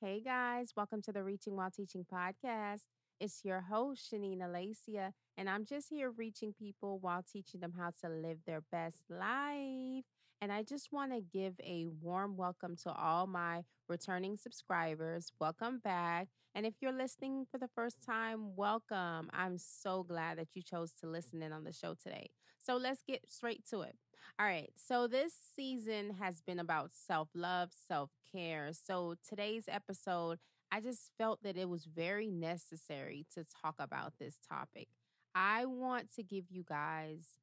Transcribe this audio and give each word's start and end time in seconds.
Hey 0.00 0.20
guys, 0.20 0.72
welcome 0.76 1.00
to 1.02 1.12
the 1.12 1.24
Reaching 1.24 1.56
While 1.56 1.70
Teaching 1.70 2.04
podcast. 2.04 2.82
It's 3.18 3.40
your 3.44 3.62
host, 3.62 4.12
Shanine 4.12 4.40
Alessia, 4.40 5.12
and 5.38 5.48
I'm 5.48 5.64
just 5.64 5.88
here 5.88 6.10
reaching 6.10 6.52
people 6.52 6.98
while 6.98 7.22
teaching 7.22 7.60
them 7.60 7.72
how 7.78 7.90
to 8.02 8.10
live 8.10 8.36
their 8.46 8.60
best 8.70 9.04
life. 9.08 10.04
And 10.42 10.52
I 10.52 10.64
just 10.64 10.92
want 10.92 11.12
to 11.12 11.22
give 11.22 11.54
a 11.60 11.86
warm 12.02 12.36
welcome 12.36 12.76
to 12.82 12.92
all 12.92 13.26
my 13.26 13.62
returning 13.88 14.36
subscribers. 14.36 15.32
Welcome 15.40 15.80
back. 15.82 16.28
And 16.54 16.66
if 16.66 16.74
you're 16.82 16.92
listening 16.92 17.46
for 17.50 17.56
the 17.56 17.68
first 17.74 17.96
time, 18.04 18.54
welcome. 18.54 19.30
I'm 19.32 19.56
so 19.56 20.02
glad 20.02 20.36
that 20.38 20.48
you 20.54 20.60
chose 20.62 20.92
to 21.00 21.08
listen 21.08 21.42
in 21.42 21.52
on 21.52 21.64
the 21.64 21.72
show 21.72 21.94
today. 21.94 22.28
So 22.58 22.76
let's 22.76 23.02
get 23.02 23.30
straight 23.30 23.64
to 23.70 23.80
it. 23.80 23.96
All 24.38 24.46
right. 24.46 24.70
So 24.76 25.06
this 25.06 25.32
season 25.54 26.10
has 26.20 26.40
been 26.40 26.58
about 26.58 26.90
self 26.94 27.28
love, 27.34 27.70
self 27.88 28.10
care. 28.32 28.70
So 28.72 29.14
today's 29.26 29.64
episode, 29.68 30.38
I 30.70 30.80
just 30.80 31.10
felt 31.16 31.42
that 31.42 31.56
it 31.56 31.68
was 31.68 31.84
very 31.84 32.30
necessary 32.30 33.26
to 33.34 33.44
talk 33.62 33.76
about 33.78 34.14
this 34.18 34.36
topic. 34.48 34.88
I 35.34 35.64
want 35.66 36.10
to 36.16 36.22
give 36.22 36.44
you 36.50 36.64
guys 36.66 37.36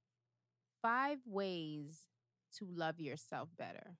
five 0.81 1.20
ways 1.26 2.07
to 2.57 2.67
love 2.70 2.99
yourself 2.99 3.49
better. 3.57 3.98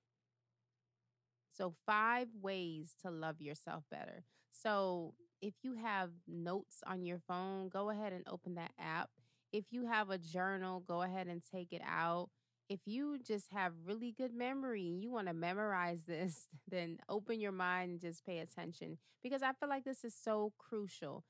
So, 1.52 1.74
five 1.86 2.28
ways 2.40 2.94
to 3.02 3.10
love 3.10 3.40
yourself 3.40 3.84
better. 3.90 4.24
So, 4.52 5.14
if 5.40 5.54
you 5.62 5.74
have 5.74 6.10
notes 6.26 6.82
on 6.86 7.04
your 7.04 7.20
phone, 7.28 7.68
go 7.68 7.90
ahead 7.90 8.12
and 8.12 8.24
open 8.26 8.54
that 8.56 8.72
app. 8.78 9.10
If 9.52 9.66
you 9.70 9.86
have 9.86 10.10
a 10.10 10.18
journal, 10.18 10.80
go 10.80 11.02
ahead 11.02 11.28
and 11.28 11.42
take 11.52 11.72
it 11.72 11.82
out. 11.84 12.30
If 12.68 12.80
you 12.86 13.18
just 13.18 13.50
have 13.52 13.72
really 13.84 14.12
good 14.12 14.32
memory 14.34 14.88
and 14.88 15.02
you 15.02 15.10
want 15.10 15.28
to 15.28 15.34
memorize 15.34 16.04
this, 16.06 16.48
then 16.68 16.98
open 17.08 17.40
your 17.40 17.52
mind 17.52 17.90
and 17.92 18.00
just 18.00 18.24
pay 18.24 18.38
attention 18.38 18.98
because 19.22 19.42
I 19.42 19.52
feel 19.52 19.68
like 19.68 19.84
this 19.84 20.04
is 20.04 20.14
so 20.14 20.52
crucial 20.58 21.24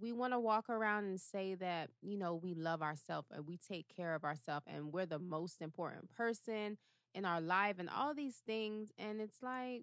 we 0.00 0.12
want 0.12 0.32
to 0.32 0.38
walk 0.38 0.70
around 0.70 1.04
and 1.04 1.20
say 1.20 1.54
that, 1.56 1.90
you 2.00 2.16
know, 2.16 2.34
we 2.34 2.54
love 2.54 2.80
ourselves 2.80 3.26
and 3.32 3.46
we 3.46 3.56
take 3.58 3.86
care 3.94 4.14
of 4.14 4.24
ourselves 4.24 4.64
and 4.68 4.92
we're 4.92 5.06
the 5.06 5.18
most 5.18 5.60
important 5.60 6.08
person 6.12 6.78
in 7.14 7.24
our 7.24 7.40
life 7.40 7.76
and 7.78 7.90
all 7.90 8.14
these 8.14 8.36
things. 8.46 8.92
And 8.98 9.20
it's 9.20 9.42
like, 9.42 9.82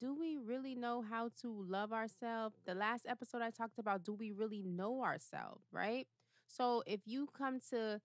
do 0.00 0.14
we 0.18 0.36
really 0.36 0.74
know 0.74 1.02
how 1.02 1.30
to 1.40 1.64
love 1.68 1.92
ourselves? 1.92 2.56
The 2.66 2.74
last 2.74 3.06
episode 3.08 3.42
I 3.42 3.50
talked 3.50 3.78
about, 3.78 4.02
do 4.02 4.12
we 4.12 4.32
really 4.32 4.62
know 4.62 5.02
ourselves, 5.02 5.64
right? 5.70 6.06
So 6.48 6.82
if 6.86 7.00
you 7.06 7.28
come 7.36 7.60
to 7.70 8.00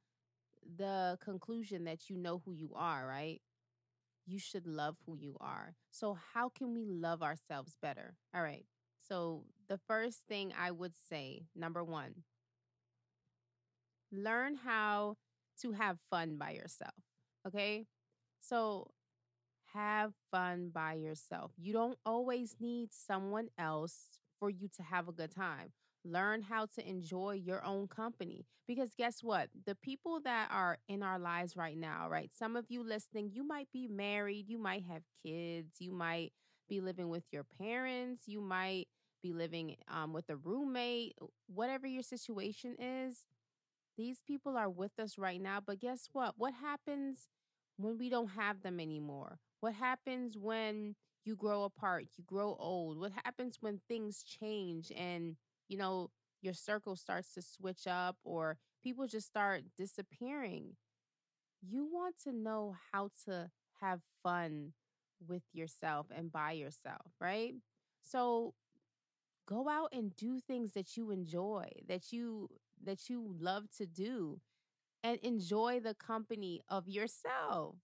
the 0.76 1.18
conclusion 1.24 1.86
that 1.86 2.10
you 2.10 2.18
know 2.18 2.42
who 2.46 2.54
you 2.54 2.72
are, 2.76 3.06
right? 3.08 3.42
You 4.26 4.40
should 4.40 4.68
love 4.68 4.98
who 5.06 5.16
you 5.18 5.38
are. 5.40 5.76
So, 5.92 6.18
how 6.34 6.50
can 6.50 6.74
we 6.74 6.86
love 6.86 7.24
ourselves 7.24 7.78
better? 7.82 8.16
All 8.36 8.42
right. 8.42 8.66
So, 9.08 9.46
the 9.70 9.80
first 9.88 10.20
thing 10.28 10.54
I 10.58 10.72
would 10.72 10.94
say, 11.10 11.44
number 11.56 11.84
one, 11.84 12.24
learn 14.12 14.56
how 14.56 15.16
to 15.62 15.72
have 15.74 15.98
fun 16.10 16.38
by 16.38 16.52
yourself. 16.52 16.94
Okay. 17.48 17.86
So, 18.42 18.92
have 19.74 20.14
fun 20.32 20.72
by 20.74 20.94
yourself. 20.94 21.52
You 21.58 21.74
don't 21.74 21.98
always 22.06 22.56
need 22.60 22.90
someone 22.94 23.50
else 23.58 24.20
for 24.40 24.50
you 24.50 24.70
to 24.78 24.84
have 24.84 25.08
a 25.08 25.12
good 25.12 25.34
time. 25.34 25.72
Learn 26.10 26.42
how 26.42 26.68
to 26.76 26.90
enjoy 26.90 27.34
your 27.34 27.64
own 27.66 27.88
company. 27.88 28.46
Because 28.68 28.96
guess 28.98 29.22
what? 29.22 29.50
The 29.66 29.76
people 29.76 30.20
that 30.24 30.50
are 30.52 30.78
in 30.88 31.04
our 31.04 31.20
lives 31.20 31.56
right 31.56 31.78
now, 31.78 32.08
right? 32.10 32.32
Some 32.38 32.56
of 32.56 32.66
you 32.70 32.84
listening, 32.84 33.32
you 33.34 33.46
might 33.46 33.68
be 33.74 33.88
married, 33.88 34.50
you 34.50 34.58
might 34.58 34.84
have 34.92 35.04
kids, 35.26 35.76
you 35.80 35.92
might 35.92 36.32
be 36.70 36.82
living 36.82 37.10
with 37.10 37.24
your 37.32 37.44
parents, 37.44 38.24
you 38.28 38.42
might 38.42 38.88
be 39.24 39.34
living 39.34 39.76
um, 39.90 40.14
with 40.14 40.30
a 40.30 40.36
roommate, 40.36 41.14
whatever 41.48 41.88
your 41.88 42.04
situation 42.04 42.76
is. 42.80 43.26
These 43.98 44.22
people 44.26 44.58
are 44.58 44.70
with 44.70 45.00
us 45.00 45.18
right 45.18 45.42
now. 45.42 45.60
But 45.66 45.80
guess 45.80 46.10
what? 46.14 46.36
What 46.38 46.54
happens 46.54 47.28
when 47.78 47.98
we 47.98 48.10
don't 48.10 48.30
have 48.30 48.62
them 48.62 48.80
anymore? 48.80 49.40
What 49.60 49.74
happens 49.74 50.38
when 50.38 50.96
you 51.26 51.36
grow 51.36 51.64
apart, 51.64 52.06
you 52.18 52.24
grow 52.26 52.56
old? 52.60 53.00
What 53.00 53.12
happens 53.26 53.58
when 53.60 53.82
things 53.88 54.24
change 54.24 54.92
and, 54.96 55.36
you 55.68 55.78
know, 55.78 56.12
your 56.42 56.54
circle 56.54 56.96
starts 56.96 57.34
to 57.34 57.42
switch 57.42 57.88
up 57.88 58.18
or 58.24 58.58
people 58.84 59.08
just 59.08 59.28
start 59.28 59.64
disappearing? 59.78 60.76
You 61.62 61.86
want 61.92 62.16
to 62.24 62.34
know 62.34 62.76
how 62.92 63.10
to 63.26 63.50
have 63.82 64.02
fun 64.24 64.74
with 65.28 65.44
yourself 65.54 66.08
and 66.16 66.32
by 66.32 66.54
yourself, 66.54 67.12
right? 67.20 67.56
So 68.04 68.54
go 69.48 69.70
out 69.70 69.90
and 69.94 70.16
do 70.16 70.40
things 70.40 70.74
that 70.74 70.98
you 70.98 71.12
enjoy, 71.12 71.70
that 71.88 72.12
you 72.12 72.50
that 72.84 73.10
you 73.10 73.36
love 73.40 73.66
to 73.78 73.86
do 73.86 74.40
and 75.04 75.20
enjoy 75.22 75.80
the 75.82 75.96
company 75.96 76.62
of 76.70 76.88
yourself. 76.88 77.78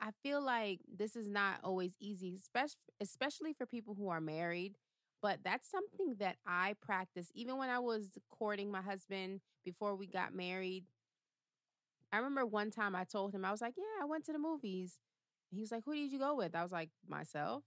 I 0.00 0.10
feel 0.22 0.42
like 0.42 0.80
this 0.92 1.14
is 1.14 1.28
not 1.28 1.60
always 1.62 1.94
easy, 2.00 2.36
especially 3.00 3.52
for 3.52 3.66
people 3.66 3.94
who 3.94 4.08
are 4.08 4.20
married. 4.20 4.76
But 5.22 5.40
that's 5.44 5.70
something 5.70 6.16
that 6.18 6.36
I 6.46 6.74
practice 6.82 7.30
even 7.34 7.56
when 7.56 7.70
I 7.70 7.78
was 7.78 8.10
courting 8.30 8.70
my 8.70 8.82
husband 8.82 9.40
before 9.64 9.94
we 9.96 10.06
got 10.08 10.34
married. 10.34 10.84
I 12.12 12.18
remember 12.18 12.44
one 12.44 12.70
time 12.70 12.94
I 12.94 13.04
told 13.04 13.34
him, 13.34 13.44
I 13.44 13.50
was 13.50 13.60
like, 13.60 13.74
Yeah, 13.76 14.02
I 14.02 14.06
went 14.06 14.24
to 14.26 14.32
the 14.32 14.38
movies. 14.38 14.98
he 15.50 15.60
was 15.60 15.72
like, 15.72 15.84
Who 15.84 15.94
did 15.94 16.12
you 16.12 16.18
go 16.18 16.36
with? 16.36 16.54
I 16.54 16.62
was 16.62 16.72
like, 16.72 16.90
Myself. 17.08 17.62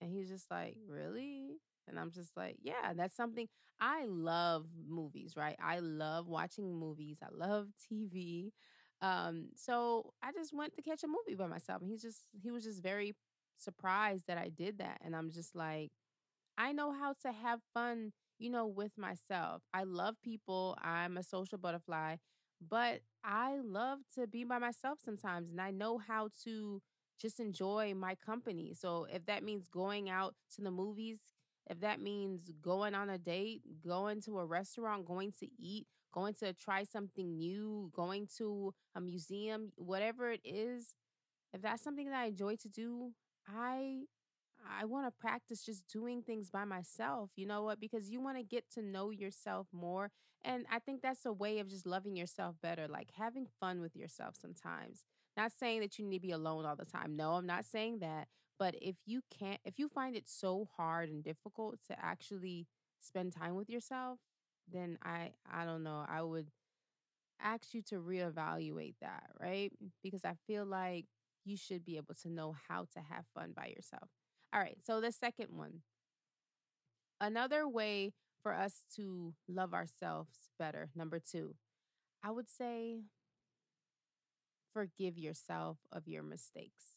And 0.00 0.10
he 0.10 0.18
was 0.20 0.28
just 0.28 0.50
like, 0.50 0.76
Really? 0.88 1.58
And 1.88 1.98
I'm 1.98 2.12
just 2.12 2.36
like, 2.36 2.56
yeah, 2.62 2.94
that's 2.96 3.16
something 3.16 3.48
I 3.80 4.06
love 4.06 4.66
movies, 4.88 5.34
right? 5.36 5.56
I 5.62 5.80
love 5.80 6.28
watching 6.28 6.78
movies. 6.78 7.18
I 7.22 7.28
love 7.34 7.68
TV. 7.88 8.52
Um, 9.02 9.48
so 9.56 10.12
I 10.22 10.32
just 10.32 10.54
went 10.54 10.74
to 10.76 10.82
catch 10.82 11.02
a 11.04 11.08
movie 11.08 11.36
by 11.36 11.46
myself. 11.48 11.82
And 11.82 11.90
he's 11.90 12.02
just 12.02 12.26
he 12.42 12.50
was 12.52 12.64
just 12.64 12.82
very 12.82 13.16
surprised 13.56 14.24
that 14.28 14.38
I 14.38 14.50
did 14.50 14.78
that. 14.78 15.00
And 15.04 15.16
I'm 15.16 15.30
just 15.30 15.56
like, 15.56 15.90
I 16.60 16.72
know 16.72 16.92
how 16.92 17.14
to 17.22 17.32
have 17.32 17.60
fun, 17.72 18.12
you 18.38 18.50
know, 18.50 18.66
with 18.66 18.92
myself. 18.98 19.62
I 19.72 19.84
love 19.84 20.16
people. 20.22 20.76
I'm 20.82 21.16
a 21.16 21.22
social 21.22 21.56
butterfly, 21.58 22.16
but 22.60 23.00
I 23.24 23.60
love 23.64 24.00
to 24.16 24.26
be 24.26 24.44
by 24.44 24.58
myself 24.58 24.98
sometimes. 25.02 25.50
And 25.50 25.60
I 25.60 25.70
know 25.70 25.98
how 25.98 26.28
to 26.44 26.82
just 27.18 27.40
enjoy 27.40 27.94
my 27.94 28.14
company. 28.14 28.74
So 28.74 29.06
if 29.10 29.24
that 29.26 29.42
means 29.42 29.68
going 29.68 30.10
out 30.10 30.34
to 30.56 30.62
the 30.62 30.70
movies, 30.70 31.20
if 31.70 31.80
that 31.80 32.00
means 32.00 32.50
going 32.60 32.94
on 32.94 33.08
a 33.08 33.18
date, 33.18 33.62
going 33.86 34.20
to 34.22 34.38
a 34.38 34.44
restaurant, 34.44 35.06
going 35.06 35.32
to 35.40 35.48
eat, 35.58 35.86
going 36.12 36.34
to 36.34 36.52
try 36.52 36.84
something 36.84 37.38
new, 37.38 37.90
going 37.94 38.28
to 38.38 38.74
a 38.94 39.00
museum, 39.00 39.72
whatever 39.76 40.30
it 40.30 40.40
is, 40.44 40.94
if 41.52 41.62
that's 41.62 41.82
something 41.82 42.06
that 42.10 42.20
I 42.20 42.26
enjoy 42.26 42.56
to 42.56 42.68
do, 42.68 43.12
I 43.48 44.02
I 44.68 44.84
want 44.84 45.06
to 45.06 45.12
practice 45.20 45.64
just 45.64 45.86
doing 45.88 46.22
things 46.22 46.50
by 46.50 46.64
myself. 46.64 47.30
You 47.36 47.46
know 47.46 47.62
what? 47.62 47.80
Because 47.80 48.10
you 48.10 48.20
want 48.20 48.36
to 48.38 48.42
get 48.42 48.70
to 48.74 48.82
know 48.82 49.10
yourself 49.10 49.66
more. 49.72 50.10
And 50.42 50.64
I 50.70 50.78
think 50.78 51.02
that's 51.02 51.26
a 51.26 51.32
way 51.32 51.58
of 51.58 51.68
just 51.68 51.86
loving 51.86 52.16
yourself 52.16 52.56
better, 52.62 52.88
like 52.88 53.10
having 53.16 53.46
fun 53.60 53.80
with 53.80 53.94
yourself 53.94 54.36
sometimes. 54.40 55.04
Not 55.36 55.52
saying 55.52 55.80
that 55.80 55.98
you 55.98 56.06
need 56.06 56.18
to 56.18 56.26
be 56.26 56.32
alone 56.32 56.64
all 56.66 56.76
the 56.76 56.84
time. 56.84 57.16
No, 57.16 57.32
I'm 57.32 57.46
not 57.46 57.64
saying 57.64 57.98
that. 58.00 58.28
But 58.58 58.74
if 58.80 58.96
you 59.06 59.22
can't, 59.36 59.60
if 59.64 59.78
you 59.78 59.88
find 59.88 60.14
it 60.16 60.28
so 60.28 60.68
hard 60.76 61.08
and 61.08 61.24
difficult 61.24 61.78
to 61.88 61.96
actually 61.98 62.66
spend 63.00 63.32
time 63.32 63.54
with 63.54 63.70
yourself, 63.70 64.18
then 64.70 64.98
I, 65.02 65.32
I 65.50 65.64
don't 65.64 65.82
know, 65.82 66.04
I 66.06 66.22
would 66.22 66.48
ask 67.40 67.72
you 67.72 67.82
to 67.82 67.96
reevaluate 67.96 68.96
that, 69.00 69.30
right? 69.40 69.72
Because 70.02 70.24
I 70.24 70.34
feel 70.46 70.66
like 70.66 71.06
you 71.44 71.56
should 71.56 71.84
be 71.84 71.96
able 71.96 72.14
to 72.22 72.28
know 72.28 72.54
how 72.68 72.86
to 72.92 73.00
have 73.00 73.24
fun 73.34 73.52
by 73.56 73.72
yourself. 73.74 74.10
All 74.52 74.60
right. 74.60 74.78
So 74.84 75.00
the 75.00 75.12
second 75.12 75.48
one. 75.50 75.82
Another 77.20 77.68
way 77.68 78.12
for 78.42 78.54
us 78.54 78.84
to 78.96 79.34
love 79.46 79.74
ourselves 79.74 80.48
better, 80.58 80.90
number 80.94 81.20
two, 81.20 81.54
I 82.22 82.30
would 82.30 82.48
say 82.48 83.02
forgive 84.72 85.18
yourself 85.18 85.78
of 85.92 86.08
your 86.08 86.22
mistakes. 86.22 86.96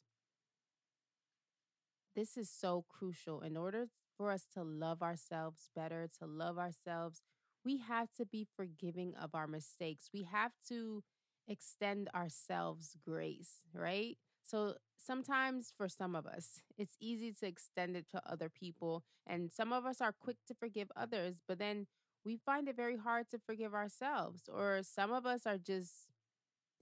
This 2.16 2.38
is 2.38 2.50
so 2.50 2.86
crucial. 2.88 3.42
In 3.42 3.58
order 3.58 3.88
for 4.18 4.32
us 4.32 4.46
to 4.54 4.64
love 4.64 5.02
ourselves 5.02 5.70
better, 5.76 6.08
to 6.20 6.26
love 6.26 6.58
ourselves, 6.58 7.24
we 7.66 7.78
have 7.78 8.12
to 8.18 8.26
be 8.26 8.48
forgiving 8.56 9.14
of 9.16 9.34
our 9.34 9.48
mistakes. 9.48 10.10
We 10.14 10.24
have 10.24 10.52
to 10.70 11.04
extend 11.48 12.10
ourselves 12.14 12.96
grace, 13.04 13.64
right? 13.74 14.18
So 14.44 14.76
sometimes 14.98 15.74
for 15.76 15.88
some 15.90 16.16
of 16.16 16.26
us, 16.26 16.62
it's 16.78 16.96
easy 17.00 17.34
to 17.34 17.48
extend 17.48 17.96
it 17.96 18.10
to 18.12 18.22
other 18.30 18.50
people. 18.50 19.04
And 19.26 19.52
some 19.52 19.74
of 19.74 19.86
us 19.86 20.02
are 20.02 20.14
quick 20.14 20.38
to 20.48 20.54
forgive 20.54 20.92
others, 20.96 21.38
but 21.48 21.60
then 21.60 21.88
we 22.26 22.38
find 22.38 22.68
it 22.68 22.76
very 22.76 22.98
hard 22.98 23.30
to 23.32 23.40
forgive 23.40 23.74
ourselves. 23.74 24.44
Or 24.52 24.82
some 24.84 25.12
of 25.12 25.26
us 25.26 25.46
are 25.46 25.58
just 25.58 26.08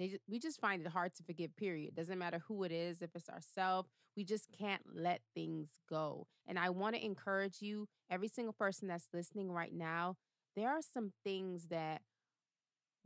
they 0.01 0.17
we 0.27 0.39
just 0.39 0.59
find 0.59 0.81
it 0.81 0.87
hard 0.91 1.13
to 1.15 1.23
forgive 1.23 1.55
period 1.55 1.95
doesn't 1.95 2.17
matter 2.17 2.41
who 2.47 2.63
it 2.63 2.71
is 2.71 3.01
if 3.01 3.11
it's 3.15 3.29
ourselves 3.29 3.89
we 4.17 4.23
just 4.23 4.47
can't 4.57 4.81
let 4.93 5.21
things 5.35 5.69
go 5.89 6.25
and 6.47 6.57
i 6.57 6.69
want 6.69 6.95
to 6.95 7.05
encourage 7.05 7.61
you 7.61 7.87
every 8.09 8.27
single 8.27 8.53
person 8.53 8.87
that's 8.87 9.09
listening 9.13 9.51
right 9.51 9.73
now 9.73 10.15
there 10.55 10.69
are 10.69 10.81
some 10.81 11.11
things 11.23 11.67
that 11.67 12.01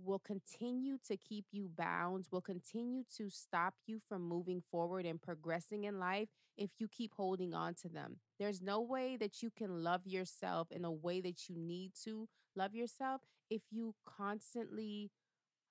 will 0.04 0.20
continue 0.20 0.98
to 1.08 1.18
keep 1.18 1.46
you 1.52 1.70
bound, 1.76 2.28
will 2.32 2.42
continue 2.42 3.04
to 3.18 3.30
stop 3.30 3.76
you 3.88 4.00
from 4.08 4.28
moving 4.28 4.62
forward 4.72 5.06
and 5.06 5.22
progressing 5.22 5.86
in 5.86 6.00
life 6.00 6.30
if 6.58 6.70
you 6.80 6.88
keep 6.88 7.14
holding 7.16 7.54
on 7.54 7.74
to 7.76 7.90
them. 7.90 8.18
There's 8.40 8.62
no 8.62 8.82
way 8.82 9.18
that 9.18 9.42
you 9.42 9.50
can 9.52 9.84
love 9.84 10.02
yourself 10.06 10.72
in 10.72 10.86
a 10.86 10.92
way 10.92 11.22
that 11.22 11.50
you 11.50 11.56
need 11.58 11.92
to 12.04 12.28
love 12.56 12.74
yourself 12.76 13.22
if 13.50 13.62
you 13.72 13.96
constantly 14.06 15.12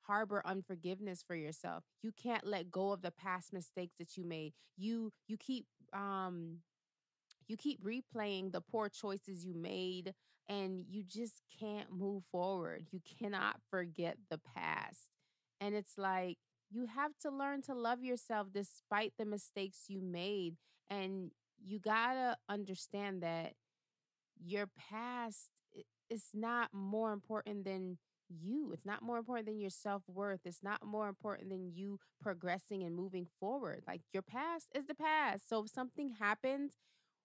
harbor 0.03 0.43
unforgiveness 0.45 1.23
for 1.27 1.35
yourself. 1.35 1.85
You 2.03 2.13
can't 2.13 2.47
let 2.47 2.71
go 2.71 2.93
of 2.93 3.03
the 3.03 3.11
past 3.11 3.53
mistakes 3.53 3.95
that 3.99 4.17
you 4.17 4.25
made. 4.25 4.53
You 4.77 5.13
you 5.29 5.37
keep 5.37 5.67
um 5.93 6.59
you 7.49 7.57
keep 7.57 7.83
replaying 7.85 8.53
the 8.53 8.61
poor 8.61 8.89
choices 8.89 9.45
you 9.45 9.55
made 9.55 10.15
and 10.49 10.85
you 10.89 11.03
just 11.03 11.41
can't 11.61 11.91
move 11.93 12.25
forward. 12.31 12.87
You 12.91 13.01
cannot 13.19 13.57
forget 13.71 14.17
the 14.31 14.39
past. 14.39 15.11
And 15.61 15.75
it's 15.75 15.97
like 15.97 16.39
you 16.71 16.87
have 16.87 17.13
to 17.23 17.31
learn 17.31 17.63
to 17.63 17.75
love 17.75 18.03
yourself 18.03 18.49
despite 18.53 19.15
the 19.19 19.25
mistakes 19.25 19.85
you 19.89 20.01
made. 20.01 20.57
And 20.91 21.31
you 21.65 21.79
got 21.79 22.15
to 22.15 22.37
understand 22.49 23.23
that 23.23 23.55
your 24.45 24.67
past 24.67 25.51
is 26.11 26.25
not 26.35 26.69
more 26.73 27.13
important 27.13 27.65
than 27.65 27.99
you. 28.29 28.73
It's 28.73 28.87
not 28.87 29.03
more 29.03 29.19
important 29.19 29.47
than 29.47 29.61
your 29.61 29.71
self 29.71 30.03
worth. 30.09 30.41
It's 30.45 30.63
not 30.63 30.85
more 30.85 31.09
important 31.09 31.51
than 31.51 31.73
you 31.73 31.99
progressing 32.21 32.83
and 32.83 32.95
moving 32.95 33.27
forward. 33.41 33.83
Like 33.87 34.03
your 34.13 34.23
past 34.23 34.69
is 34.75 34.87
the 34.87 34.95
past. 34.95 35.49
So 35.49 35.65
if 35.65 35.71
something 35.71 36.17
happens, 36.19 36.73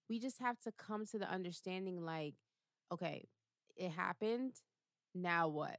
we 0.10 0.20
just 0.20 0.40
have 0.40 0.60
to 0.62 0.72
come 0.72 1.06
to 1.08 1.20
the 1.20 1.30
understanding 1.30 2.04
like, 2.04 2.36
okay, 2.92 3.28
it 3.76 3.92
happened. 3.92 4.54
Now 5.16 5.48
what? 5.48 5.78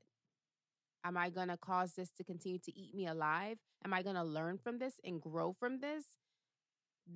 Am 1.04 1.16
I 1.16 1.30
going 1.30 1.48
to 1.48 1.56
cause 1.56 1.94
this 1.94 2.10
to 2.18 2.24
continue 2.24 2.58
to 2.58 2.78
eat 2.78 2.94
me 2.94 3.06
alive? 3.06 3.58
Am 3.84 3.94
I 3.94 4.02
going 4.02 4.16
to 4.16 4.24
learn 4.24 4.58
from 4.58 4.78
this 4.78 4.94
and 5.04 5.20
grow 5.20 5.52
from 5.58 5.80
this? 5.80 6.04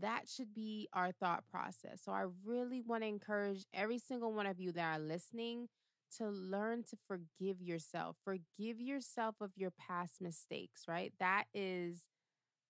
That 0.01 0.23
should 0.29 0.55
be 0.55 0.89
our 0.93 1.13
thought 1.13 1.45
process. 1.51 2.01
So 2.05 2.13
I 2.13 2.25
really 2.45 2.81
want 2.81 3.03
to 3.03 3.09
encourage 3.09 3.65
every 3.73 3.99
single 3.99 4.33
one 4.33 4.47
of 4.47 4.59
you 4.59 4.73
that 4.73 4.97
are 4.97 5.03
listening 5.03 5.69
to 6.19 6.29
learn 6.29 6.83
to 6.85 6.97
forgive 7.07 7.61
yourself. 7.61 8.17
Forgive 8.25 8.81
yourself 8.81 9.37
of 9.41 9.51
your 9.57 9.71
past 9.71 10.21
mistakes, 10.21 10.83
right? 10.89 11.13
That 11.21 11.45
is 11.55 12.05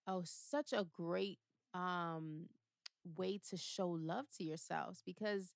oh 0.07 0.23
such 0.25 0.73
a 0.73 0.87
great 0.93 1.39
um 1.75 2.47
way 3.17 3.39
to 3.51 3.57
show 3.57 3.89
love 3.89 4.27
to 4.39 4.45
yourselves 4.45 5.03
because 5.05 5.53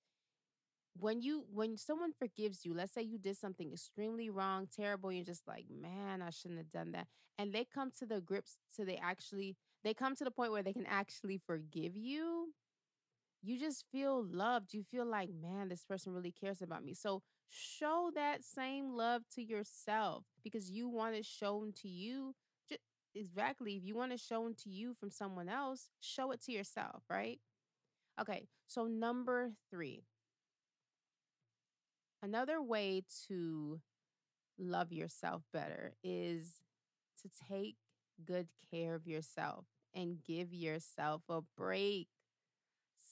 when 1.00 1.22
you 1.22 1.44
when 1.52 1.76
someone 1.76 2.12
forgives 2.12 2.64
you 2.64 2.74
let's 2.74 2.92
say 2.92 3.02
you 3.02 3.18
did 3.18 3.36
something 3.36 3.72
extremely 3.72 4.30
wrong 4.30 4.66
terrible 4.74 5.12
you're 5.12 5.24
just 5.24 5.46
like 5.46 5.64
man 5.70 6.22
i 6.22 6.30
shouldn't 6.30 6.58
have 6.58 6.70
done 6.70 6.92
that 6.92 7.06
and 7.38 7.52
they 7.52 7.64
come 7.64 7.90
to 7.96 8.06
the 8.06 8.20
grips 8.20 8.56
so 8.68 8.84
they 8.84 8.96
actually 8.96 9.56
they 9.84 9.94
come 9.94 10.16
to 10.16 10.24
the 10.24 10.30
point 10.30 10.52
where 10.52 10.62
they 10.62 10.72
can 10.72 10.86
actually 10.86 11.40
forgive 11.46 11.96
you 11.96 12.48
you 13.42 13.58
just 13.58 13.84
feel 13.92 14.24
loved 14.24 14.74
you 14.74 14.82
feel 14.82 15.06
like 15.06 15.30
man 15.40 15.68
this 15.68 15.84
person 15.84 16.12
really 16.12 16.32
cares 16.32 16.62
about 16.62 16.84
me. 16.84 16.94
So 16.94 17.22
show 17.48 18.10
that 18.14 18.44
same 18.44 18.90
love 18.90 19.22
to 19.34 19.42
yourself 19.42 20.24
because 20.42 20.70
you 20.70 20.88
want 20.88 21.14
it 21.14 21.24
shown 21.24 21.72
to 21.80 21.88
you 21.88 22.34
just, 22.68 22.80
exactly 23.14 23.76
if 23.76 23.84
you 23.84 23.96
want 23.96 24.12
it 24.12 24.20
shown 24.20 24.54
to 24.54 24.68
you 24.68 24.94
from 24.98 25.10
someone 25.10 25.48
else 25.48 25.88
show 26.00 26.30
it 26.32 26.42
to 26.42 26.52
yourself 26.52 27.02
right? 27.08 27.38
Okay 28.20 28.48
so 28.66 28.86
number 28.86 29.52
three 29.70 30.02
Another 32.22 32.60
way 32.60 33.04
to 33.28 33.80
love 34.58 34.92
yourself 34.92 35.42
better 35.52 35.94
is 36.02 36.60
to 37.22 37.30
take 37.50 37.76
good 38.24 38.48
care 38.70 38.94
of 38.94 39.06
yourself 39.06 39.66
and 39.94 40.22
give 40.24 40.52
yourself 40.54 41.22
a 41.28 41.40
break. 41.56 42.08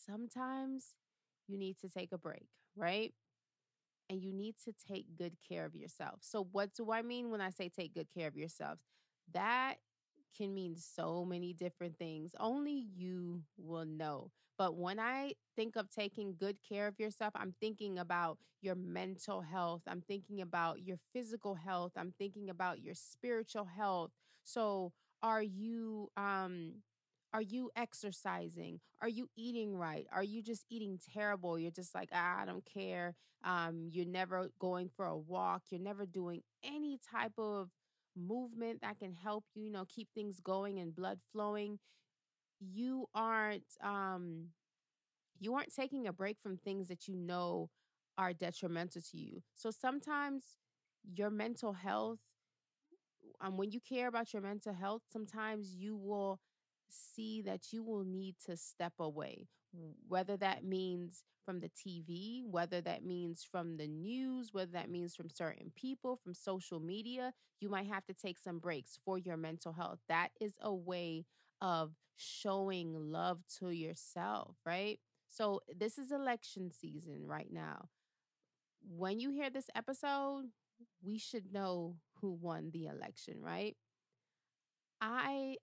Sometimes 0.07 0.95
you 1.49 1.59
need 1.59 1.79
to 1.81 1.89
take 1.89 2.13
a 2.13 2.19
break, 2.19 2.49
right? 2.77 3.15
And 4.11 4.23
you 4.23 4.33
need 4.33 4.57
to 4.65 4.73
take 4.89 5.17
good 5.17 5.37
care 5.49 5.65
of 5.65 5.75
yourself. 5.75 6.21
So, 6.23 6.49
what 6.53 6.75
do 6.75 6.93
I 6.93 7.03
mean 7.03 7.31
when 7.31 7.41
I 7.41 7.51
say 7.51 7.69
take 7.69 7.95
good 7.95 8.09
care 8.15 8.29
of 8.29 8.37
yourself? 8.37 8.79
That 9.33 9.77
can 10.37 10.55
mean 10.55 10.77
so 10.77 11.25
many 11.25 11.53
different 11.55 11.99
things. 11.99 12.35
Only 12.39 12.73
you 12.97 13.43
will 13.59 13.85
know. 13.85 14.31
But 14.59 14.77
when 14.77 14.99
I 14.99 15.33
think 15.55 15.77
of 15.77 15.91
taking 15.91 16.35
good 16.39 16.57
care 16.67 16.87
of 16.87 16.99
yourself, 16.99 17.33
I'm 17.37 17.55
thinking 17.61 17.99
about 17.99 18.39
your 18.63 18.75
mental 18.75 19.43
health. 19.43 19.83
I'm 19.87 20.01
thinking 20.01 20.41
about 20.41 20.83
your 20.83 20.97
physical 21.13 21.55
health. 21.55 21.93
I'm 21.97 22.15
thinking 22.19 22.49
about 22.49 22.81
your 22.81 22.95
spiritual 22.95 23.67
health. 23.67 24.11
So, 24.45 24.93
are 25.23 25.43
you 25.43 26.09
um 26.17 26.75
are 27.33 27.43
you 27.43 27.71
exercising? 27.77 28.81
Are 29.03 29.09
you 29.09 29.29
eating 29.37 29.77
right? 29.77 30.07
Are 30.13 30.23
you 30.23 30.43
just 30.43 30.65
eating 30.71 30.99
terrible? 31.13 31.59
You're 31.59 31.71
just 31.71 31.95
like, 31.95 32.09
ah, 32.13 32.41
I 32.41 32.47
don't 32.47 32.65
care. 32.65 33.15
Um, 33.45 33.89
you're 33.93 34.07
never 34.07 34.51
going 34.59 34.89
for 34.97 35.07
a 35.07 35.17
walk. 35.17 35.65
You're 35.71 35.81
never 35.81 36.07
doing 36.07 36.43
any 36.65 36.99
type 37.13 37.33
of 37.37 37.69
movement 38.17 38.81
that 38.81 38.99
can 38.99 39.13
help 39.13 39.45
you, 39.55 39.65
you 39.65 39.71
know, 39.71 39.85
keep 39.87 40.09
things 40.15 40.41
going 40.41 40.79
and 40.79 40.95
blood 40.95 41.19
flowing 41.33 41.79
you 42.61 43.07
aren't 43.15 43.65
um 43.83 44.47
you 45.41 45.55
aren't 45.55 45.75
taking 45.75 46.07
a 46.07 46.13
break 46.13 46.39
from 46.41 46.57
things 46.59 46.89
that 46.89 47.09
you 47.09 47.17
know 47.17 47.71
are 48.19 48.33
detrimental 48.33 49.03
to 49.03 49.19
you. 49.19 49.43
So 49.55 49.71
sometimes 49.71 50.57
your 51.15 51.31
mental 51.31 51.73
health 51.75 52.21
um 53.41 53.57
when 53.57 53.71
you 53.71 53.81
care 53.81 54.09
about 54.09 54.33
your 54.33 54.43
mental 54.43 54.73
health, 54.73 55.03
sometimes 55.13 55.75
you 55.77 55.97
will 55.97 56.41
see 56.89 57.43
that 57.43 57.73
you 57.73 57.83
will 57.83 58.05
need 58.05 58.37
to 58.47 58.57
step 58.57 58.93
away, 58.99 59.47
whether 60.09 60.37
that 60.37 60.65
means 60.65 61.23
from 61.45 61.61
the 61.61 61.69
TV, 61.69 62.45
whether 62.49 62.81
that 62.81 63.05
means 63.05 63.47
from 63.49 63.77
the 63.77 63.87
news, 63.87 64.53
whether 64.53 64.73
that 64.73 64.91
means 64.91 65.15
from 65.15 65.29
certain 65.31 65.73
people, 65.77 66.17
from 66.23 66.35
social 66.35 66.81
media. 66.81 67.33
You 67.61 67.69
might 67.69 67.87
have 67.87 68.05
to 68.07 68.15
take 68.15 68.39
some 68.39 68.59
breaks 68.59 68.99
for 69.05 69.19
your 69.19 69.37
mental 69.37 69.73
health. 69.73 70.01
That 70.09 70.29
is 70.41 70.55
a 70.61 70.75
way 70.75 71.25
of 71.61 71.93
showing 72.17 72.95
love 72.95 73.41
to 73.59 73.71
yourself, 73.71 74.57
right? 74.65 74.99
So, 75.29 75.61
this 75.75 75.99
is 75.99 76.13
election 76.13 76.71
season 76.71 77.27
right 77.27 77.51
now. 77.53 77.89
When 78.89 79.21
you 79.21 79.31
hear 79.31 79.51
this 79.51 79.69
episode, 79.75 80.47
we 81.03 81.19
should 81.19 81.53
know 81.53 81.97
who 82.21 82.33
won 82.33 82.71
the 82.73 82.87
election, 82.87 83.41
right? 83.43 83.77
I 85.01 85.57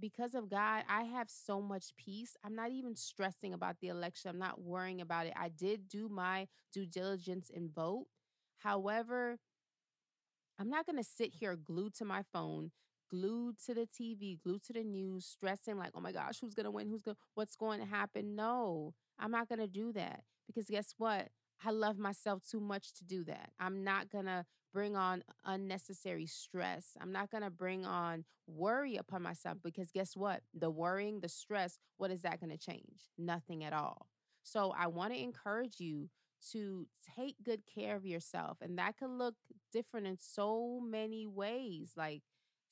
because 0.00 0.34
of 0.34 0.50
God, 0.50 0.84
I 0.88 1.04
have 1.04 1.30
so 1.30 1.60
much 1.60 1.94
peace. 1.96 2.36
I'm 2.44 2.56
not 2.56 2.70
even 2.70 2.96
stressing 2.96 3.54
about 3.54 3.76
the 3.80 3.88
election. 3.88 4.30
I'm 4.30 4.38
not 4.38 4.60
worrying 4.62 5.00
about 5.00 5.26
it. 5.26 5.34
I 5.36 5.50
did 5.50 5.88
do 5.88 6.08
my 6.08 6.48
due 6.72 6.86
diligence 6.86 7.50
and 7.54 7.74
vote. 7.74 8.06
However, 8.58 9.38
I'm 10.58 10.70
not 10.70 10.86
going 10.86 10.96
to 10.98 11.04
sit 11.04 11.34
here 11.34 11.56
glued 11.56 11.94
to 11.96 12.04
my 12.04 12.22
phone 12.32 12.70
glued 13.14 13.56
to 13.66 13.74
the 13.74 13.86
TV, 13.86 14.40
glued 14.42 14.62
to 14.64 14.72
the 14.72 14.82
news, 14.82 15.24
stressing 15.24 15.78
like, 15.78 15.90
oh 15.94 16.00
my 16.00 16.12
gosh, 16.12 16.40
who's 16.40 16.54
going 16.54 16.64
to 16.64 16.70
win? 16.70 16.88
Who's 16.88 17.02
going 17.02 17.14
to, 17.14 17.20
what's 17.34 17.56
going 17.56 17.80
to 17.80 17.86
happen? 17.86 18.34
No, 18.34 18.94
I'm 19.18 19.30
not 19.30 19.48
going 19.48 19.60
to 19.60 19.66
do 19.66 19.92
that 19.92 20.22
because 20.46 20.66
guess 20.66 20.94
what? 20.98 21.28
I 21.64 21.70
love 21.70 21.98
myself 21.98 22.42
too 22.48 22.60
much 22.60 22.92
to 22.94 23.04
do 23.04 23.24
that. 23.24 23.50
I'm 23.60 23.84
not 23.84 24.10
going 24.10 24.26
to 24.26 24.44
bring 24.72 24.96
on 24.96 25.22
unnecessary 25.44 26.26
stress. 26.26 26.96
I'm 27.00 27.12
not 27.12 27.30
going 27.30 27.44
to 27.44 27.50
bring 27.50 27.86
on 27.86 28.24
worry 28.46 28.96
upon 28.96 29.22
myself 29.22 29.58
because 29.62 29.90
guess 29.92 30.16
what? 30.16 30.42
The 30.52 30.70
worrying, 30.70 31.20
the 31.20 31.28
stress, 31.28 31.78
what 31.96 32.10
is 32.10 32.22
that 32.22 32.40
going 32.40 32.50
to 32.50 32.58
change? 32.58 33.10
Nothing 33.16 33.62
at 33.62 33.72
all. 33.72 34.08
So 34.42 34.74
I 34.76 34.88
want 34.88 35.14
to 35.14 35.22
encourage 35.22 35.78
you 35.78 36.10
to 36.52 36.86
take 37.16 37.36
good 37.42 37.62
care 37.72 37.96
of 37.96 38.04
yourself. 38.04 38.58
And 38.60 38.78
that 38.78 38.98
could 38.98 39.10
look 39.10 39.34
different 39.72 40.06
in 40.06 40.18
so 40.20 40.80
many 40.84 41.26
ways. 41.26 41.92
Like 41.96 42.22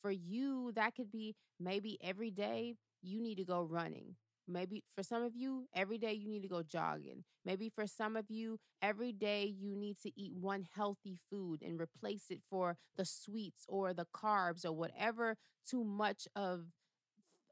for 0.03 0.11
you, 0.11 0.73
that 0.75 0.95
could 0.97 1.11
be 1.11 1.37
maybe 1.61 1.99
every 2.03 2.31
day 2.31 2.77
you 3.03 3.21
need 3.23 3.37
to 3.37 3.45
go 3.45 3.63
running. 3.63 4.17
Maybe 4.49 4.83
for 4.95 5.03
some 5.05 5.23
of 5.23 5.37
you, 5.37 5.67
every 5.75 5.99
day 5.99 6.13
you 6.13 6.29
need 6.29 6.43
to 6.43 6.49
go 6.49 6.63
jogging. 6.63 7.25
Maybe 7.45 7.71
for 7.71 7.87
some 7.87 8.17
of 8.17 8.27
you, 8.29 8.59
every 8.83 9.13
day 9.13 9.45
you 9.45 9.77
need 9.77 9.97
to 10.03 10.11
eat 10.21 10.35
one 10.35 10.67
healthy 10.75 11.19
food 11.31 11.63
and 11.63 11.81
replace 11.81 12.25
it 12.31 12.41
for 12.51 12.77
the 12.97 13.05
sweets 13.05 13.65
or 13.69 13.95
the 13.95 14.07
carbs 14.15 14.65
or 14.65 14.73
whatever 14.73 15.37
too 15.69 15.85
much 15.85 16.27
of 16.35 16.67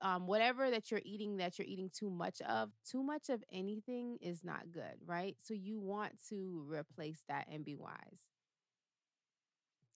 um, 0.02 0.26
whatever 0.26 0.70
that 0.70 0.90
you're 0.90 1.02
eating 1.04 1.36
that 1.38 1.58
you're 1.58 1.68
eating 1.68 1.90
too 1.94 2.10
much 2.10 2.40
of, 2.42 2.70
too 2.90 3.02
much 3.02 3.28
of 3.28 3.42
anything 3.52 4.16
is 4.20 4.44
not 4.44 4.72
good, 4.72 4.96
right? 5.06 5.36
So 5.42 5.54
you 5.54 5.78
want 5.78 6.14
to 6.30 6.64
replace 6.70 7.22
that 7.28 7.46
and 7.52 7.64
be 7.64 7.76
wise. 7.76 8.29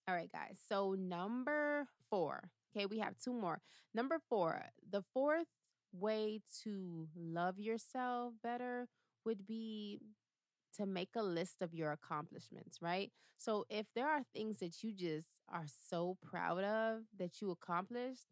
All 0.07 0.15
right, 0.15 0.31
guys. 0.31 0.59
So, 0.69 0.95
number 0.99 1.87
four, 2.11 2.51
Okay, 2.77 2.87
we 2.87 2.99
have 2.99 3.15
two 3.19 3.33
more. 3.33 3.61
Number 3.95 4.19
four, 4.29 4.61
the 4.91 5.03
fourth 5.13 5.47
way 5.93 6.41
to 6.65 7.07
love 7.17 7.59
yourself 7.59 8.35
better 8.43 8.89
would 9.25 9.47
be 9.47 10.01
to 10.77 10.87
make 10.87 11.11
a 11.17 11.23
list 11.23 11.63
of 11.63 11.73
your 11.73 11.93
accomplishments, 11.93 12.79
right? 12.83 13.13
So 13.39 13.65
if 13.71 13.87
there 13.95 14.09
are 14.09 14.23
things 14.35 14.59
that 14.59 14.83
you 14.83 14.93
just 14.93 15.29
are 15.49 15.67
so 15.89 16.17
proud 16.21 16.65
of 16.65 17.03
that 17.19 17.41
you 17.41 17.53
accomplished, 17.53 18.27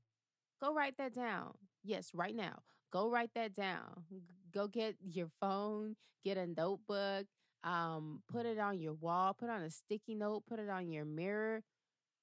go 0.61 0.75
write 0.75 0.97
that 0.99 1.15
down. 1.15 1.53
Yes, 1.85 2.11
right 2.13 2.35
now. 2.35 2.63
Go 2.93 3.09
write 3.09 3.31
that 3.37 3.55
down. 3.55 4.05
Go 4.53 4.67
get 4.67 4.97
your 5.01 5.29
phone, 5.41 5.95
get 6.25 6.37
a 6.37 6.47
notebook, 6.47 7.27
um, 7.65 8.23
put 8.31 8.47
it 8.47 8.59
on 8.59 8.81
your 8.81 8.95
wall, 8.95 9.35
put 9.35 9.51
on 9.51 9.63
a 9.63 9.71
sticky 9.71 10.15
note, 10.15 10.45
put 10.49 10.59
it 10.59 10.69
on 10.69 10.91
your 10.91 11.05
mirror. 11.05 11.63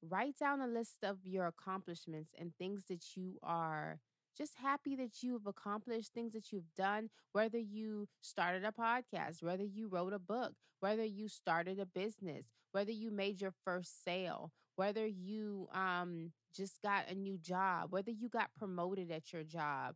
Write 0.02 0.38
down 0.38 0.62
a 0.62 0.68
list 0.68 1.04
of 1.04 1.18
your 1.26 1.48
accomplishments 1.48 2.34
and 2.40 2.54
things 2.58 2.86
that 2.90 3.18
you 3.18 3.38
are 3.44 4.00
just 4.38 4.56
happy 4.56 4.96
that 4.96 5.22
you've 5.22 5.48
accomplished 5.48 6.14
things 6.14 6.32
that 6.34 6.54
you've 6.54 6.74
done, 6.78 7.10
whether 7.34 7.58
you 7.58 8.08
started 8.22 8.64
a 8.64 8.72
podcast, 8.72 9.44
whether 9.44 9.66
you 9.66 9.90
wrote 9.90 10.14
a 10.14 10.20
book, 10.20 10.54
whether 10.80 11.04
you 11.04 11.28
started 11.28 11.78
a 11.80 11.86
business, 11.86 12.46
whether 12.72 12.92
you 12.92 13.12
made 13.12 13.42
your 13.42 13.54
first 13.66 14.04
sale, 14.04 14.52
whether 14.78 15.06
you 15.06 15.68
um, 15.74 16.32
just 16.56 16.82
got 16.82 17.10
a 17.10 17.16
new 17.16 17.38
job, 17.38 17.92
whether 17.92 18.12
you 18.12 18.30
got 18.30 18.50
promoted 18.58 19.12
at 19.12 19.34
your 19.34 19.44
job. 19.44 19.96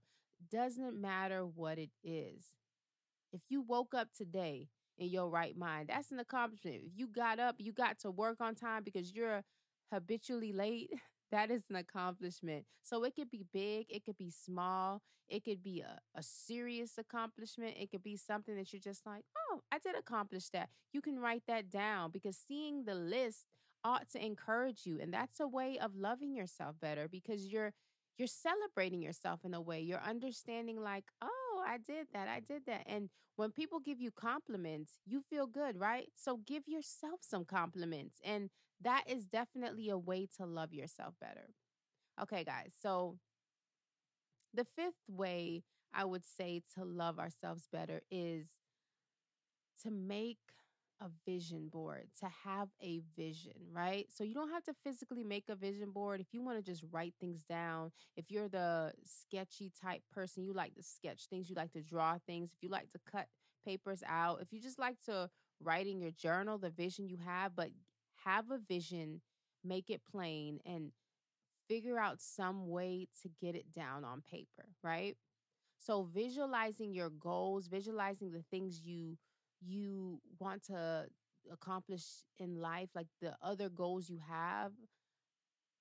Doesn't 0.51 0.99
matter 0.99 1.45
what 1.45 1.77
it 1.77 1.91
is. 2.03 2.43
If 3.31 3.41
you 3.47 3.61
woke 3.61 3.93
up 3.93 4.09
today 4.15 4.67
in 4.97 5.09
your 5.09 5.29
right 5.29 5.57
mind, 5.57 5.89
that's 5.89 6.11
an 6.11 6.19
accomplishment. 6.19 6.81
If 6.85 6.91
you 6.95 7.07
got 7.07 7.39
up, 7.39 7.55
you 7.57 7.73
got 7.73 7.99
to 7.99 8.11
work 8.11 8.41
on 8.41 8.55
time 8.55 8.83
because 8.83 9.13
you're 9.13 9.43
habitually 9.91 10.53
late. 10.53 10.91
that 11.31 11.49
is 11.49 11.63
an 11.69 11.75
accomplishment. 11.75 12.65
So 12.83 13.03
it 13.03 13.15
could 13.15 13.31
be 13.31 13.45
big, 13.51 13.87
it 13.89 14.05
could 14.05 14.17
be 14.17 14.29
small, 14.29 15.01
it 15.27 15.43
could 15.43 15.63
be 15.63 15.81
a, 15.81 15.99
a 16.15 16.21
serious 16.21 16.97
accomplishment, 16.99 17.75
it 17.79 17.89
could 17.89 18.03
be 18.03 18.17
something 18.17 18.55
that 18.55 18.71
you're 18.71 18.79
just 18.79 19.05
like, 19.05 19.23
oh, 19.49 19.61
I 19.71 19.79
did 19.79 19.95
accomplish 19.97 20.49
that. 20.49 20.69
You 20.93 21.01
can 21.01 21.19
write 21.19 21.43
that 21.47 21.71
down 21.71 22.11
because 22.11 22.37
seeing 22.37 22.85
the 22.85 22.93
list 22.93 23.47
ought 23.83 24.09
to 24.11 24.23
encourage 24.23 24.85
you. 24.85 24.99
And 25.01 25.13
that's 25.13 25.39
a 25.39 25.47
way 25.47 25.79
of 25.79 25.95
loving 25.95 26.35
yourself 26.35 26.75
better 26.79 27.07
because 27.07 27.47
you're 27.47 27.73
you're 28.17 28.27
celebrating 28.27 29.01
yourself 29.01 29.39
in 29.43 29.55
a 29.55 29.61
way. 29.61 29.81
You're 29.81 29.99
understanding 29.99 30.79
like, 30.79 31.05
oh, 31.21 31.42
I 31.65 31.77
did 31.77 32.07
that. 32.13 32.27
I 32.27 32.39
did 32.39 32.65
that. 32.67 32.83
And 32.87 33.09
when 33.35 33.51
people 33.51 33.79
give 33.79 33.99
you 33.99 34.11
compliments, 34.11 34.93
you 35.05 35.21
feel 35.21 35.47
good, 35.47 35.79
right? 35.79 36.09
So 36.15 36.39
give 36.45 36.63
yourself 36.67 37.19
some 37.21 37.45
compliments. 37.45 38.19
And 38.23 38.49
that 38.81 39.03
is 39.07 39.25
definitely 39.25 39.89
a 39.89 39.97
way 39.97 40.27
to 40.37 40.45
love 40.45 40.73
yourself 40.73 41.15
better. 41.19 41.49
Okay, 42.21 42.43
guys. 42.43 42.73
So 42.81 43.17
the 44.53 44.65
fifth 44.65 45.09
way 45.09 45.63
I 45.93 46.05
would 46.05 46.25
say 46.25 46.61
to 46.75 46.83
love 46.85 47.19
ourselves 47.19 47.67
better 47.71 48.01
is 48.11 48.47
to 49.83 49.91
make 49.91 50.37
a 51.03 51.09
vision 51.29 51.67
board, 51.69 52.07
to 52.21 52.27
have 52.45 52.69
a 52.81 53.01
vision, 53.17 53.53
right? 53.71 54.07
So 54.15 54.23
you 54.23 54.33
don't 54.33 54.51
have 54.51 54.63
to 54.65 54.73
physically 54.83 55.23
make 55.23 55.45
a 55.49 55.55
vision 55.55 55.91
board. 55.91 56.21
If 56.21 56.27
you 56.31 56.41
want 56.41 56.57
to 56.57 56.63
just 56.63 56.83
write 56.91 57.13
things 57.19 57.43
down, 57.43 57.91
if 58.15 58.31
you're 58.31 58.49
the 58.49 58.93
sketchy 59.05 59.71
type 59.81 60.01
person, 60.13 60.43
you 60.43 60.53
like 60.53 60.75
to 60.75 60.83
sketch 60.83 61.27
things, 61.29 61.49
you 61.49 61.55
like 61.55 61.73
to 61.73 61.81
draw 61.81 62.17
things, 62.25 62.51
if 62.53 62.63
you 62.63 62.69
like 62.69 62.91
to 62.91 62.99
cut 63.11 63.27
papers 63.65 64.03
out, 64.07 64.41
if 64.41 64.53
you 64.53 64.61
just 64.61 64.79
like 64.79 64.97
to 65.05 65.29
write 65.61 65.87
in 65.87 65.99
your 65.99 66.11
journal 66.11 66.57
the 66.57 66.69
vision 66.69 67.07
you 67.07 67.17
have, 67.25 67.55
but 67.55 67.69
have 68.25 68.51
a 68.51 68.59
vision, 68.67 69.21
make 69.63 69.89
it 69.89 70.01
plain, 70.09 70.59
and 70.65 70.91
figure 71.67 71.99
out 71.99 72.21
some 72.21 72.67
way 72.69 73.07
to 73.21 73.29
get 73.41 73.55
it 73.55 73.71
down 73.71 74.03
on 74.03 74.21
paper, 74.29 74.65
right? 74.83 75.15
So 75.79 76.03
visualizing 76.03 76.93
your 76.93 77.09
goals, 77.09 77.67
visualizing 77.67 78.31
the 78.31 78.43
things 78.51 78.81
you 78.83 79.17
you 79.65 80.21
want 80.39 80.63
to 80.67 81.05
accomplish 81.51 82.03
in 82.39 82.59
life, 82.59 82.89
like 82.95 83.07
the 83.21 83.35
other 83.41 83.69
goals 83.69 84.09
you 84.09 84.19
have, 84.29 84.71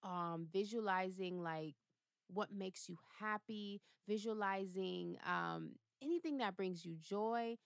um, 0.03 0.47
visualizing 0.53 1.43
like 1.43 1.75
what 2.29 2.53
makes 2.53 2.89
you 2.89 2.97
happy, 3.21 3.81
visualizing 4.09 5.17
um, 5.27 5.73
anything 6.03 6.39
that 6.39 6.57
brings 6.57 6.85
you 6.85 6.97
joy. 7.01 7.57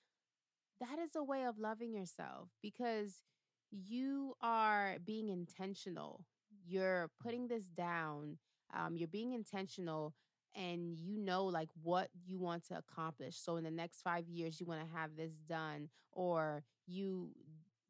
That 0.81 0.99
is 0.99 1.17
a 1.17 1.25
way 1.25 1.45
of 1.45 1.59
loving 1.59 1.95
yourself 1.95 2.49
because 2.63 3.23
you 3.71 4.35
are 4.43 4.97
being 5.05 5.29
intentional. 5.29 6.25
You're 6.67 7.11
putting 7.23 7.49
this 7.49 7.65
down. 7.67 8.39
Um, 8.75 8.97
you're 8.97 9.09
being 9.09 9.33
intentional 9.33 10.15
and 10.57 10.97
you 10.99 11.19
know 11.19 11.45
like 11.45 11.69
what 11.83 12.09
you 12.25 12.39
want 12.39 12.65
to 12.69 12.79
accomplish. 12.79 13.37
So 13.37 13.57
in 13.57 13.65
the 13.65 13.71
next 13.71 14.03
five 14.03 14.29
years 14.29 14.61
you 14.61 14.67
want 14.67 14.81
to 14.81 14.97
have 14.97 15.17
this 15.17 15.33
done 15.49 15.89
or 16.13 16.63
you 16.87 17.31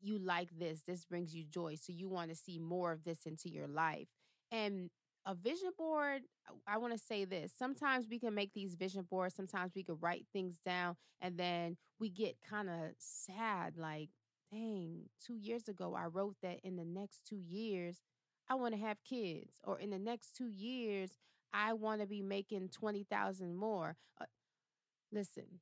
you 0.01 0.19
like 0.19 0.51
this 0.59 0.83
this 0.87 1.05
brings 1.05 1.35
you 1.35 1.45
joy 1.45 1.75
so 1.75 1.93
you 1.93 2.09
want 2.09 2.31
to 2.31 2.37
see 2.37 2.59
more 2.59 2.93
of 2.93 3.05
this 3.05 3.27
into 3.27 3.49
your 3.49 3.69
life. 3.69 4.09
And 4.51 4.91
a 5.27 5.35
vision 5.35 5.71
board 5.77 6.23
i 6.69 6.79
want 6.79 6.93
to 6.93 6.99
say 6.99 7.25
this 7.25 7.53
sometimes 7.59 8.07
we 8.09 8.19
can 8.19 8.33
make 8.33 8.53
these 8.55 8.77
vision 8.77 9.05
boards 9.11 9.35
sometimes 9.35 9.73
we 9.75 9.83
can 9.83 9.97
write 10.01 10.25
things 10.33 10.59
down 10.65 10.95
and 11.21 11.37
then 11.37 11.77
we 11.99 12.09
get 12.09 12.37
kind 12.49 12.69
of 12.71 12.93
sad 12.99 13.77
like 13.77 14.09
dang 14.53 15.03
two 15.25 15.35
years 15.37 15.69
ago 15.69 15.97
i 15.99 16.07
wrote 16.07 16.37
that 16.43 16.59
in 16.63 16.77
the 16.77 16.85
next 16.85 17.27
two 17.29 17.41
years 17.49 18.03
i 18.49 18.55
want 18.55 18.73
to 18.73 18.81
have 18.81 19.03
kids 19.03 19.55
or 19.65 19.81
in 19.81 19.91
the 19.91 19.99
next 19.99 20.37
two 20.37 20.49
years 20.49 21.11
I 21.53 21.73
want 21.73 22.01
to 22.01 22.07
be 22.07 22.23
making 22.23 22.69
20,000 22.71 23.55
more. 23.55 23.97
Uh, 24.21 24.25
listen, 25.13 25.61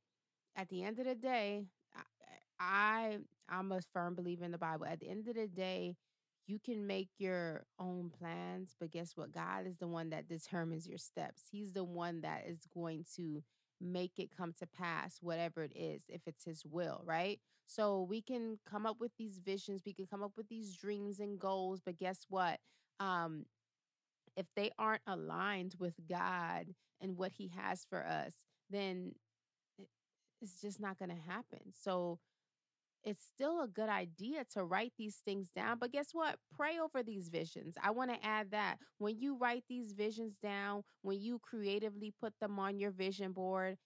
at 0.57 0.69
the 0.69 0.83
end 0.83 0.99
of 0.99 1.07
the 1.07 1.15
day, 1.15 1.65
I, 1.95 2.03
I 2.59 3.19
I'm 3.49 3.73
a 3.73 3.81
firm 3.81 4.15
believer 4.15 4.45
in 4.45 4.53
the 4.53 4.59
Bible. 4.59 4.87
At 4.87 5.01
the 5.01 5.09
end 5.09 5.29
of 5.29 5.35
the 5.35 5.47
day, 5.47 5.97
you 6.47 6.59
can 6.59 6.87
make 6.87 7.09
your 7.19 7.65
own 7.79 8.11
plans, 8.11 8.75
but 8.79 8.91
guess 8.91 9.13
what? 9.17 9.33
God 9.33 9.67
is 9.67 9.79
the 9.79 9.89
one 9.89 10.11
that 10.11 10.29
determines 10.29 10.87
your 10.87 10.99
steps. 10.99 11.43
He's 11.51 11.73
the 11.73 11.85
one 11.85 12.21
that 12.21 12.45
is 12.47 12.67
going 12.73 13.07
to 13.17 13.43
make 13.81 14.19
it 14.19 14.37
come 14.37 14.53
to 14.59 14.67
pass, 14.67 15.19
whatever 15.21 15.63
it 15.63 15.73
is, 15.75 16.03
if 16.09 16.23
it's 16.27 16.45
His 16.45 16.65
will, 16.65 17.03
right? 17.05 17.41
So 17.67 18.03
we 18.03 18.21
can 18.21 18.59
come 18.69 18.85
up 18.85 19.01
with 19.01 19.13
these 19.19 19.39
visions, 19.39 19.83
we 19.87 19.95
can 19.95 20.07
come 20.07 20.23
up 20.23 20.33
with 20.37 20.49
these 20.49 20.77
dreams 20.77 21.19
and 21.19 21.39
goals, 21.39 21.81
but 21.85 21.99
guess 21.99 22.27
what? 22.29 22.61
Um, 23.01 23.47
if 24.37 24.47
they 24.57 24.71
aren't 24.79 25.03
aligned 25.07 25.75
with 25.79 25.95
God 26.09 26.75
and 27.01 27.17
what 27.17 27.33
He 27.33 27.53
has 27.57 27.87
for 27.89 28.07
us, 28.07 28.33
then 28.71 29.13
it's 30.41 30.61
just 30.61 30.81
not 30.81 30.99
going 30.99 31.11
to 31.11 31.31
happen. 31.31 31.73
So 31.73 32.19
it's 33.05 33.25
still 33.25 33.63
a 33.63 33.69
good 33.69 33.89
idea 33.89 34.45
to 34.55 34.65
write 34.65 34.93
these 34.99 35.17
things 35.25 35.51
down. 35.55 35.79
But 35.79 35.93
guess 35.93 36.09
what? 36.13 36.37
Pray 36.57 36.79
over 36.79 37.03
these 37.03 37.29
visions. 37.29 37.75
I 37.83 37.91
want 37.91 38.11
to 38.11 38.27
add 38.27 38.51
that 38.53 38.79
when 38.99 39.19
you 39.19 39.37
write 39.37 39.65
these 39.69 39.93
visions 39.93 40.37
down, 40.43 40.83
when 41.03 41.21
you 41.21 41.39
creatively 41.39 42.13
put 42.19 42.33
them 42.41 42.59
on 42.59 42.79
your 42.79 42.91
vision 42.91 43.33
board, 43.33 43.77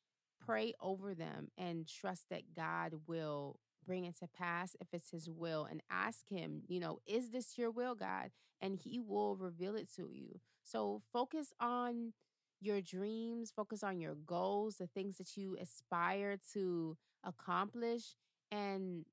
pray 0.40 0.72
over 0.80 1.14
them 1.14 1.48
and 1.58 1.86
trust 1.88 2.26
that 2.30 2.54
God 2.54 2.94
will 3.06 3.58
bring 3.86 4.04
it 4.04 4.18
to 4.18 4.28
pass 4.28 4.76
if 4.80 4.88
it's 4.92 5.10
his 5.10 5.28
will 5.28 5.64
and 5.64 5.82
ask 5.90 6.28
him, 6.28 6.62
you 6.68 6.80
know, 6.80 6.98
is 7.06 7.30
this 7.30 7.56
your 7.58 7.70
will, 7.70 7.94
God? 7.94 8.30
And 8.60 8.76
he 8.76 8.98
will 9.00 9.36
reveal 9.36 9.76
it 9.76 9.88
to 9.96 10.10
you. 10.12 10.40
So 10.64 11.02
focus 11.12 11.52
on 11.60 12.12
your 12.60 12.80
dreams, 12.80 13.52
focus 13.54 13.82
on 13.82 14.00
your 14.00 14.14
goals, 14.14 14.76
the 14.76 14.88
things 14.88 15.16
that 15.18 15.36
you 15.36 15.56
aspire 15.60 16.38
to 16.52 16.96
accomplish. 17.24 18.16
And 18.50 19.04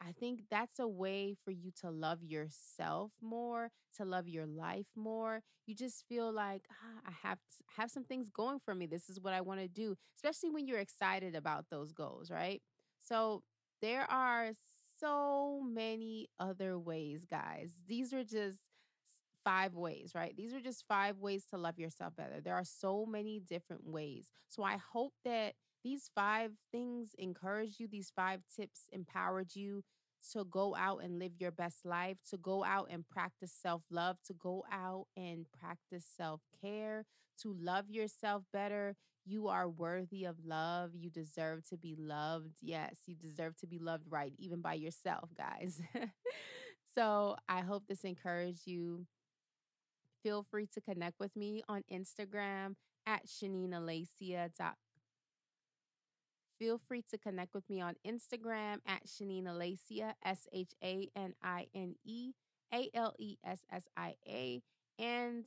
I 0.00 0.12
think 0.12 0.44
that's 0.50 0.78
a 0.78 0.88
way 0.88 1.34
for 1.44 1.50
you 1.50 1.70
to 1.80 1.90
love 1.90 2.22
yourself 2.22 3.12
more, 3.22 3.70
to 3.96 4.04
love 4.04 4.28
your 4.28 4.46
life 4.46 4.86
more. 4.94 5.40
You 5.66 5.74
just 5.74 6.04
feel 6.08 6.30
like 6.30 6.66
ah, 6.70 7.00
I 7.08 7.26
have 7.26 7.38
have 7.76 7.90
some 7.90 8.04
things 8.04 8.28
going 8.28 8.60
for 8.64 8.74
me. 8.74 8.86
This 8.86 9.08
is 9.08 9.20
what 9.20 9.32
I 9.32 9.40
want 9.40 9.60
to 9.60 9.68
do, 9.68 9.96
especially 10.16 10.50
when 10.50 10.66
you're 10.66 10.78
excited 10.78 11.34
about 11.34 11.66
those 11.70 11.92
goals, 11.92 12.30
right? 12.30 12.60
So 13.00 13.42
there 13.80 14.10
are 14.10 14.52
so 15.00 15.62
many 15.66 16.28
other 16.38 16.78
ways, 16.78 17.24
guys. 17.28 17.72
These 17.88 18.12
are 18.12 18.24
just 18.24 18.60
five 19.44 19.74
ways, 19.74 20.12
right? 20.14 20.34
These 20.36 20.54
are 20.54 20.60
just 20.60 20.84
five 20.88 21.18
ways 21.18 21.44
to 21.50 21.58
love 21.58 21.78
yourself 21.78 22.16
better. 22.16 22.40
There 22.40 22.54
are 22.54 22.64
so 22.64 23.04
many 23.06 23.40
different 23.40 23.84
ways. 23.86 24.30
So 24.48 24.62
I 24.62 24.78
hope 24.92 25.12
that 25.24 25.54
these 25.82 26.10
five 26.14 26.52
things 26.72 27.10
encouraged 27.18 27.78
you, 27.78 27.86
these 27.88 28.10
five 28.16 28.40
tips 28.56 28.88
empowered 28.90 29.54
you 29.54 29.82
to 30.32 30.44
go 30.44 30.74
out 30.74 31.02
and 31.02 31.18
live 31.18 31.32
your 31.38 31.50
best 31.50 31.84
life, 31.84 32.16
to 32.30 32.38
go 32.38 32.64
out 32.64 32.88
and 32.90 33.06
practice 33.06 33.52
self 33.52 33.82
love, 33.90 34.16
to 34.26 34.32
go 34.34 34.64
out 34.72 35.06
and 35.16 35.44
practice 35.60 36.06
self 36.16 36.40
care, 36.62 37.04
to 37.42 37.54
love 37.60 37.90
yourself 37.90 38.44
better. 38.50 38.96
You 39.26 39.48
are 39.48 39.68
worthy 39.68 40.24
of 40.24 40.36
love. 40.44 40.90
You 40.94 41.10
deserve 41.10 41.66
to 41.70 41.76
be 41.76 41.96
loved. 41.98 42.56
Yes, 42.60 42.96
you 43.06 43.14
deserve 43.16 43.56
to 43.58 43.66
be 43.66 43.78
loved 43.78 44.04
right, 44.10 44.32
even 44.38 44.60
by 44.60 44.74
yourself, 44.74 45.30
guys. 45.36 45.80
so 46.94 47.36
I 47.48 47.60
hope 47.60 47.84
this 47.88 48.04
encouraged 48.04 48.66
you. 48.66 49.06
feel 50.22 50.42
free 50.42 50.66
to 50.74 50.80
connect 50.80 51.20
with 51.20 51.34
me 51.36 51.62
on 51.68 51.82
Instagram 51.92 52.76
at 53.06 53.26
ShanineAlessia. 53.26 54.50
Feel 56.58 56.78
free 56.78 57.02
to 57.10 57.18
connect 57.18 57.52
with 57.52 57.68
me 57.68 57.80
on 57.80 57.94
Instagram 58.06 58.78
at 58.86 59.06
Shanine 59.06 59.44
Alessia, 59.44 60.14
S 60.24 60.46
H 60.52 60.72
A 60.82 61.10
N 61.16 61.34
I 61.42 61.66
N 61.74 61.96
E 62.04 62.32
A 62.72 62.88
L 62.94 63.14
E 63.18 63.36
S 63.44 63.64
S 63.72 63.88
I 63.96 64.14
A. 64.26 64.62
And 64.98 65.44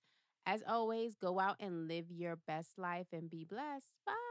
As 0.46 0.62
always, 0.66 1.14
go 1.14 1.38
out 1.40 1.56
and 1.60 1.88
live 1.88 2.10
your 2.10 2.36
best 2.36 2.78
life 2.78 3.08
and 3.12 3.30
be 3.30 3.44
blessed. 3.44 3.92
Bye. 4.06 4.23